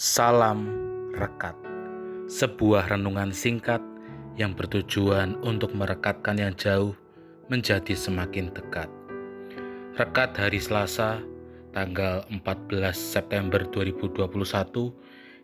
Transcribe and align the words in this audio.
Salam 0.00 0.64
Rekat 1.12 1.52
Sebuah 2.24 2.88
renungan 2.88 3.36
singkat 3.36 3.84
yang 4.32 4.56
bertujuan 4.56 5.36
untuk 5.44 5.76
merekatkan 5.76 6.40
yang 6.40 6.56
jauh 6.56 6.96
menjadi 7.52 7.92
semakin 7.92 8.48
dekat. 8.48 8.88
Rekat 10.00 10.40
hari 10.40 10.56
Selasa, 10.56 11.20
tanggal 11.76 12.24
14 12.32 12.96
September 12.96 13.60
2021 13.68 14.24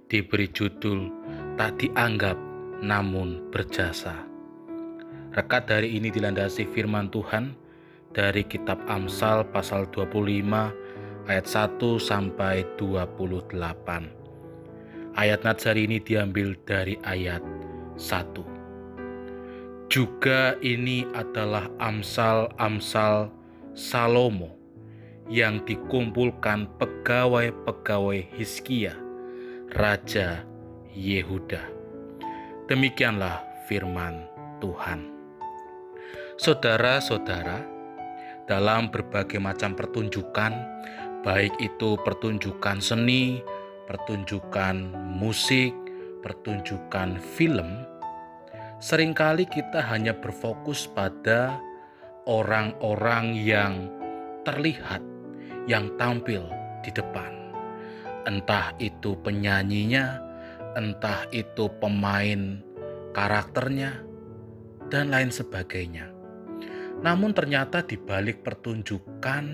diberi 0.08 0.48
judul 0.48 1.12
Tak 1.60 1.76
Dianggap 1.76 2.40
Namun 2.80 3.52
Berjasa. 3.52 4.24
Rekat 5.36 5.68
hari 5.68 6.00
ini 6.00 6.08
dilandasi 6.08 6.64
firman 6.72 7.12
Tuhan 7.12 7.52
dari 8.16 8.40
kitab 8.48 8.80
Amsal 8.88 9.52
pasal 9.52 9.84
25 9.92 11.28
ayat 11.28 11.44
1 11.44 11.76
sampai 12.00 12.64
28. 12.80 14.15
Ayat 15.16 15.48
Natsari 15.48 15.88
ini 15.88 15.96
diambil 15.96 16.52
dari 16.68 17.00
ayat 17.00 17.40
1. 17.96 19.88
Juga 19.88 20.60
ini 20.60 21.08
adalah 21.16 21.72
amsal-amsal 21.80 23.32
Salomo 23.72 24.52
yang 25.32 25.64
dikumpulkan 25.64 26.68
pegawai-pegawai 26.76 28.28
Hizkia, 28.36 28.92
Raja 29.72 30.44
Yehuda. 30.92 31.64
Demikianlah 32.68 33.40
firman 33.72 34.20
Tuhan. 34.60 35.00
Saudara-saudara, 36.36 37.64
dalam 38.44 38.92
berbagai 38.92 39.40
macam 39.40 39.72
pertunjukan, 39.72 40.52
baik 41.24 41.56
itu 41.56 41.96
pertunjukan 42.04 42.84
seni, 42.84 43.40
pertunjukan 43.86 44.92
musik, 45.16 45.72
pertunjukan 46.20 47.16
film, 47.22 47.86
sering 48.82 49.14
kali 49.14 49.46
kita 49.46 49.80
hanya 49.80 50.12
berfokus 50.12 50.90
pada 50.90 51.56
orang-orang 52.26 53.38
yang 53.38 53.88
terlihat, 54.42 55.00
yang 55.70 55.90
tampil 55.96 56.46
di 56.82 56.90
depan. 56.90 57.30
Entah 58.26 58.74
itu 58.82 59.14
penyanyinya, 59.22 60.18
entah 60.74 61.26
itu 61.30 61.70
pemain 61.78 62.58
karakternya, 63.14 64.02
dan 64.90 65.10
lain 65.10 65.30
sebagainya. 65.30 66.10
Namun 67.02 67.34
ternyata 67.34 67.82
di 67.84 67.98
balik 67.98 68.42
pertunjukan 68.42 69.44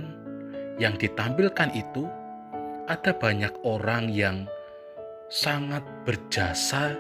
yang 0.80 0.94
ditampilkan 0.96 1.70
itu 1.74 2.08
ada 2.90 3.14
banyak 3.14 3.52
orang 3.62 4.10
yang 4.10 4.50
sangat 5.30 5.86
berjasa 6.02 6.98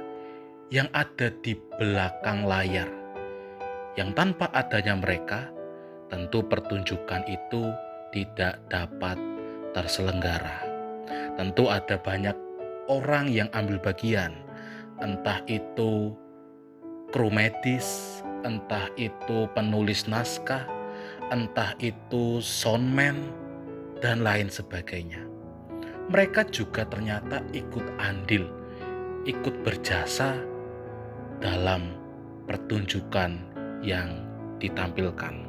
yang 0.70 0.86
ada 0.94 1.28
di 1.42 1.58
belakang 1.76 2.46
layar. 2.46 2.88
Yang 3.98 4.10
tanpa 4.16 4.46
adanya 4.56 4.96
mereka, 4.96 5.50
tentu 6.08 6.40
pertunjukan 6.46 7.26
itu 7.28 7.74
tidak 8.14 8.62
dapat 8.72 9.18
terselenggara. 9.76 10.64
Tentu 11.36 11.68
ada 11.68 11.98
banyak 12.00 12.36
orang 12.88 13.28
yang 13.28 13.50
ambil 13.52 13.76
bagian, 13.82 14.32
entah 15.02 15.44
itu 15.50 16.14
kru 17.12 17.28
medis, 17.28 18.20
entah 18.48 18.88
itu 18.96 19.44
penulis 19.52 20.08
naskah, 20.08 20.64
entah 21.28 21.76
itu 21.82 22.40
soundman, 22.40 23.18
dan 24.00 24.24
lain 24.24 24.48
sebagainya. 24.48 25.31
Mereka 26.10 26.50
juga 26.50 26.82
ternyata 26.88 27.44
ikut 27.54 27.84
andil, 28.02 28.50
ikut 29.28 29.62
berjasa 29.62 30.34
dalam 31.38 31.94
pertunjukan 32.46 33.38
yang 33.82 34.26
ditampilkan. 34.58 35.46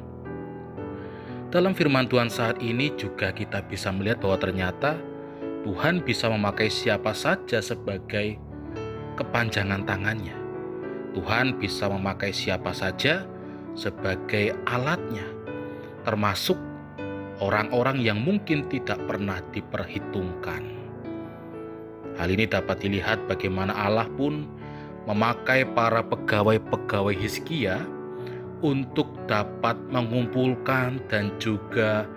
Dalam 1.54 1.70
firman 1.70 2.10
Tuhan 2.10 2.30
saat 2.30 2.58
ini 2.58 2.90
juga 2.98 3.30
kita 3.30 3.62
bisa 3.70 3.94
melihat 3.94 4.18
bahwa 4.18 4.42
ternyata 4.42 4.98
Tuhan 5.62 6.02
bisa 6.02 6.26
memakai 6.26 6.66
siapa 6.66 7.14
saja 7.14 7.62
sebagai 7.62 8.36
kepanjangan 9.14 9.86
tangannya. 9.86 10.34
Tuhan 11.14 11.54
bisa 11.62 11.86
memakai 11.86 12.34
siapa 12.34 12.74
saja 12.74 13.22
sebagai 13.78 14.50
alatnya, 14.66 15.22
termasuk 16.02 16.58
orang-orang 17.44 18.00
yang 18.00 18.24
mungkin 18.24 18.64
tidak 18.72 18.96
pernah 19.04 19.44
diperhitungkan. 19.52 20.64
Hal 22.16 22.28
ini 22.32 22.48
dapat 22.48 22.80
dilihat 22.80 23.28
bagaimana 23.28 23.74
Allah 23.74 24.08
pun 24.16 24.48
memakai 25.04 25.68
para 25.76 26.00
pegawai-pegawai 26.00 27.12
Hizkia 27.12 27.84
untuk 28.64 29.12
dapat 29.28 29.76
mengumpulkan 29.92 31.02
dan 31.12 31.34
juga 31.36 32.08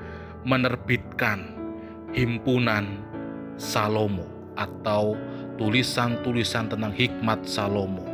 menerbitkan 0.47 1.51
himpunan 2.15 3.03
Salomo 3.59 4.23
atau 4.55 5.19
tulisan-tulisan 5.59 6.71
tentang 6.71 6.93
hikmat 6.95 7.43
Salomo. 7.43 8.05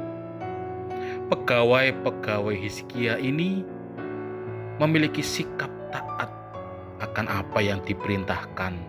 Pegawai-pegawai 1.30 2.56
Hizkia 2.58 3.20
ini 3.20 3.62
memiliki 4.82 5.22
sikap 5.22 5.70
taat 5.94 6.43
akan 7.04 7.28
apa 7.28 7.60
yang 7.60 7.84
diperintahkan 7.84 8.80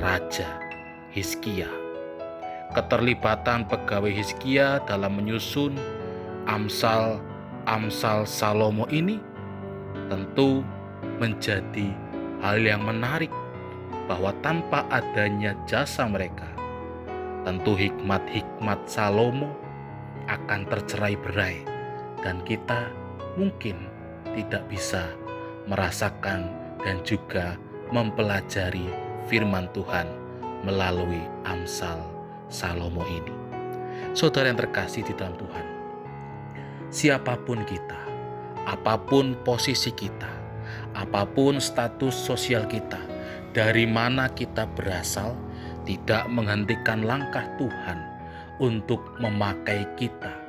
Raja 0.00 0.48
Hizkia. 1.12 1.68
Keterlibatan 2.72 3.68
pegawai 3.68 4.08
Hizkia 4.08 4.80
dalam 4.88 5.20
menyusun 5.20 5.76
Amsal 6.48 7.20
Amsal 7.68 8.24
Salomo 8.24 8.88
ini 8.88 9.20
tentu 10.08 10.64
menjadi 11.20 11.92
hal 12.40 12.64
yang 12.64 12.82
menarik 12.82 13.30
bahwa 14.08 14.32
tanpa 14.40 14.88
adanya 14.88 15.54
jasa 15.68 16.08
mereka 16.08 16.48
tentu 17.44 17.76
hikmat-hikmat 17.76 18.80
Salomo 18.88 19.52
akan 20.26 20.64
tercerai 20.66 21.14
berai 21.20 21.56
dan 22.24 22.40
kita 22.42 22.88
mungkin 23.36 23.76
tidak 24.32 24.64
bisa 24.72 25.12
merasakan 25.68 26.61
dan 26.82 27.02
juga 27.06 27.58
mempelajari 27.90 28.86
firman 29.26 29.70
Tuhan 29.74 30.06
melalui 30.62 31.22
Amsal 31.46 31.98
Salomo 32.46 33.02
ini. 33.06 33.34
Saudara 34.12 34.50
yang 34.52 34.60
terkasih 34.60 35.06
di 35.06 35.14
dalam 35.16 35.34
Tuhan, 35.40 35.66
siapa 36.92 37.38
pun 37.42 37.64
kita, 37.64 38.00
apa 38.68 39.00
pun 39.00 39.32
posisi 39.42 39.90
kita, 39.94 40.30
apa 40.92 41.24
pun 41.24 41.56
status 41.62 42.12
sosial 42.12 42.68
kita, 42.68 43.00
dari 43.56 43.88
mana 43.88 44.28
kita 44.28 44.68
berasal, 44.76 45.32
tidak 45.88 46.28
menghentikan 46.28 47.02
langkah 47.02 47.46
Tuhan 47.56 47.98
untuk 48.62 49.02
memakai 49.18 49.82
kita 49.98 50.42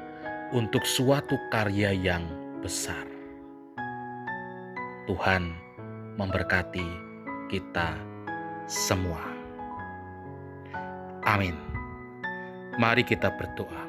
untuk 0.54 0.86
suatu 0.86 1.34
karya 1.50 1.90
yang 1.98 2.22
besar. 2.62 3.10
Tuhan 5.10 5.58
memberkati 6.18 6.86
kita 7.50 7.98
semua. 8.70 9.22
Amin. 11.24 11.56
Mari 12.78 13.06
kita 13.06 13.34
berdoa. 13.34 13.84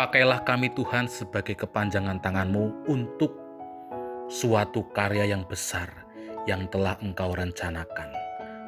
Pakailah 0.00 0.40
kami 0.48 0.72
Tuhan 0.72 1.12
sebagai 1.12 1.52
kepanjangan 1.52 2.24
tanganmu 2.24 2.88
untuk 2.88 3.36
suatu 4.32 4.88
karya 4.96 5.28
yang 5.28 5.44
besar 5.44 5.92
yang 6.48 6.64
telah 6.72 6.96
engkau 7.04 7.36
rencanakan. 7.36 8.08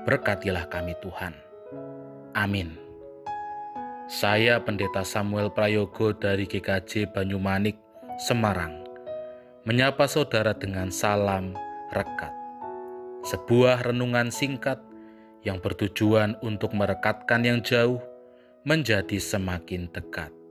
Berkatilah 0.04 0.68
kami 0.68 0.92
Tuhan. 1.00 1.32
Amin. 2.36 2.76
Saya 4.12 4.60
Pendeta 4.60 5.08
Samuel 5.08 5.48
Prayogo 5.48 6.12
dari 6.12 6.44
GKJ 6.44 7.16
Banyumanik, 7.16 7.80
Semarang 8.20 8.81
menyapa 9.62 10.10
saudara 10.10 10.50
dengan 10.58 10.90
salam 10.90 11.54
rekat. 11.94 12.34
Sebuah 13.22 13.86
renungan 13.86 14.34
singkat 14.34 14.82
yang 15.46 15.62
bertujuan 15.62 16.34
untuk 16.42 16.74
merekatkan 16.74 17.46
yang 17.46 17.62
jauh 17.62 18.02
menjadi 18.66 19.22
semakin 19.22 19.86
dekat. 19.94 20.41